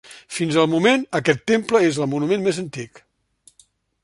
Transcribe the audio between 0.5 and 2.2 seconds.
al moment, aquest temple és el